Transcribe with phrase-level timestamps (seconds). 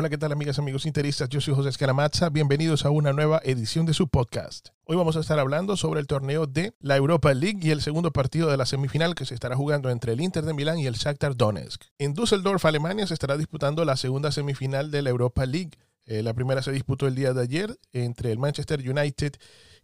[0.00, 1.28] Hola, ¿qué tal amigas, amigos interistas?
[1.28, 2.28] Yo soy José Escaramazza.
[2.28, 4.68] Bienvenidos a una nueva edición de su podcast.
[4.84, 8.12] Hoy vamos a estar hablando sobre el torneo de la Europa League y el segundo
[8.12, 10.94] partido de la semifinal que se estará jugando entre el Inter de Milán y el
[10.94, 11.82] Shakhtar Donetsk.
[11.98, 15.72] En Düsseldorf, Alemania, se estará disputando la segunda semifinal de la Europa League.
[16.06, 19.32] Eh, la primera se disputó el día de ayer entre el Manchester United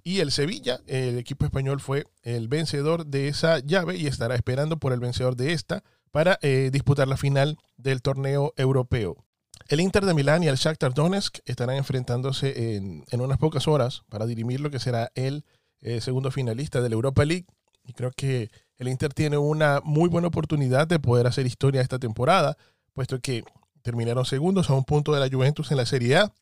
[0.04, 0.78] y el Sevilla.
[0.86, 5.34] El equipo español fue el vencedor de esa llave y estará esperando por el vencedor
[5.34, 9.24] de esta para eh, disputar la final del torneo europeo.
[9.68, 14.26] El Inter de Milán y el Shakhtar Donetsk estarán enfrentándose en, unas pocas horas para
[14.26, 15.44] dirimir lo que será el
[15.80, 17.46] eh, segundo finalista de la Europa League.
[17.86, 21.98] Y creo que el Inter tiene una muy buena oportunidad de poder hacer historia esta
[21.98, 22.58] temporada,
[22.92, 23.44] puesto que
[23.82, 26.32] terminaron segundos a un punto de la Juventus en la Serie A.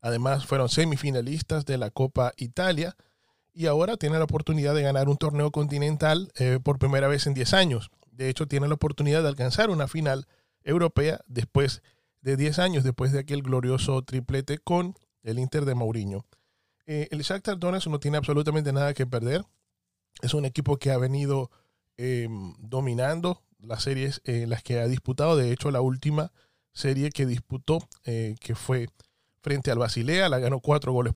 [0.00, 2.96] Además, fueron semifinalistas de la Copa Italia
[3.52, 7.34] y ahora tienen la oportunidad de ganar un torneo continental eh, por primera vez en
[7.34, 7.90] 10 años.
[8.10, 10.26] De hecho, tienen la oportunidad de alcanzar una final
[10.62, 11.82] europea después
[12.24, 16.24] de de 10 años después de aquel glorioso triplete con el Inter de Mourinho.
[16.86, 19.44] Eh, el Shakhtar Donetsk no tiene absolutamente nada que perder.
[20.22, 21.50] Es un equipo que ha venido
[21.96, 25.36] em, dominando las series en las que ha disputado.
[25.36, 26.32] De hecho, la última
[26.72, 28.88] serie que disputó, eh, que fue
[29.42, 31.12] frente al Basilea, la ganó cuatro goles.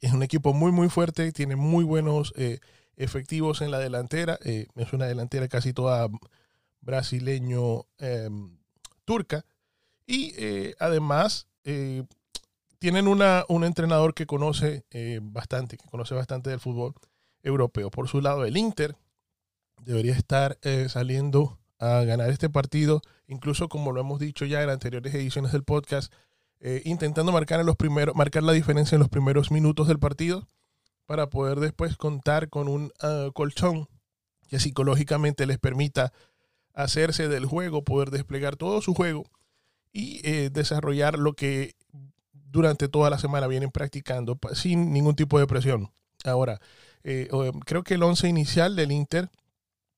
[0.00, 2.60] Es un equipo muy, muy fuerte, tiene muy buenos eh,
[2.96, 4.38] efectivos en la delantera.
[4.42, 6.08] es una delantera casi toda
[6.82, 9.46] brasileño-turca em,
[10.06, 12.04] y eh, además eh,
[12.78, 16.94] tienen una, un entrenador que conoce eh, bastante, que conoce bastante del fútbol
[17.42, 17.90] europeo.
[17.90, 18.96] Por su lado, el Inter
[19.82, 25.14] debería estar saliendo a ganar este partido, incluso como lo hemos dicho ya en anteriores
[25.14, 26.12] ediciones del podcast,
[26.84, 30.48] intentando marcar, en los primeros, marcar la diferencia en los primeros minutos del partido
[31.04, 33.88] para poder después contar con un ah, colchón
[34.48, 36.12] que psicológicamente les permita
[36.74, 39.24] hacerse del juego, poder desplegar todo su juego
[39.96, 41.74] y eh, desarrollar lo que
[42.30, 45.90] durante toda la semana vienen practicando sin ningún tipo de presión.
[46.22, 46.60] Ahora,
[47.02, 47.30] eh,
[47.64, 49.30] creo que el once inicial del Inter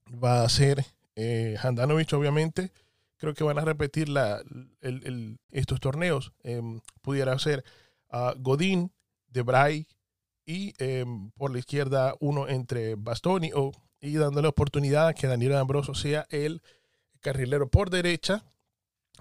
[0.06, 0.84] va a ser
[1.16, 2.70] eh, Handanovic, obviamente.
[3.16, 4.40] Creo que van a repetir la,
[5.50, 6.32] estos torneos.
[6.44, 7.64] Em, pudiera ser
[8.36, 8.92] Godín,
[9.26, 9.88] Debray
[10.46, 15.56] y em, por la izquierda uno entre Bastoni o, y dándole oportunidad a que Daniel
[15.56, 16.62] Ambroso sea el
[17.20, 18.44] carrilero por derecha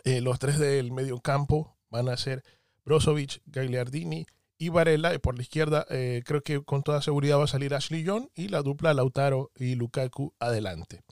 [0.07, 2.41] eh, los tres del medio campo van a ser
[2.85, 4.25] Brozovic, Gagliardini
[4.57, 5.13] y Varela.
[5.13, 8.29] Y por la izquierda, eh, creo que con toda seguridad va a salir Ashley Young
[8.33, 11.03] y la dupla Lautaro y Lukaku adelante.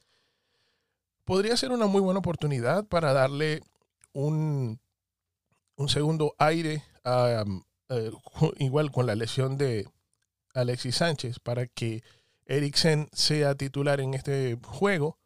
[1.25, 3.63] Podría ser una muy buena oportunidad para darle
[4.13, 4.79] un,
[5.75, 8.11] un segundo aire, eh,
[8.59, 9.89] igual con la lesión de
[10.53, 12.01] Alexis Sánchez, para que
[12.45, 15.17] Eriksen sea titular en este juego,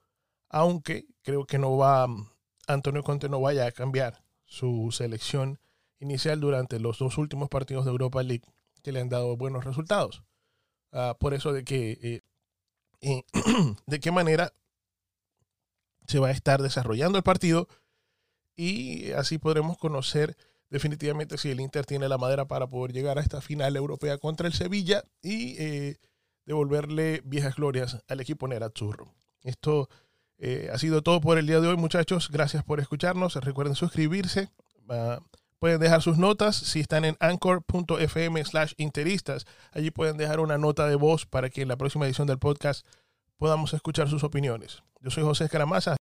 [0.50, 2.08] aunque creo que no va
[2.70, 5.60] Antonio Conte no vaya a cambiar su selección
[6.00, 8.46] inicial durante los dos últimos partidos de Europa League
[8.84, 10.24] que le han dado buenos resultados.
[10.92, 12.22] Ah, por eso de que
[13.02, 13.24] eh,
[13.86, 14.54] de qué manera
[16.08, 17.68] se va a estar desarrollando el partido
[18.56, 20.38] y así podremos conocer
[20.70, 24.48] definitivamente si el Inter tiene la madera para poder llegar a esta final europea contra
[24.48, 25.98] el Sevilla y eh,
[26.46, 29.14] devolverle viejas glorias al equipo Nerazzurro.
[29.44, 29.90] Esto
[30.40, 32.30] eh, ha sido todo por el día de hoy, muchachos.
[32.32, 33.36] Gracias por escucharnos.
[33.36, 34.50] Recuerden suscribirse.
[35.60, 39.46] Pueden dejar sus notas si están en anchor.fm slash interistas.
[39.74, 42.88] Allí pueden dejar una nota de voz para que en la próxima edición del podcast
[43.38, 44.82] podamos escuchar sus opiniones.
[45.02, 45.99] Yo soy José Escaramasa.